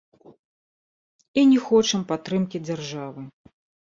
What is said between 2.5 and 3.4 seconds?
дзяржавы.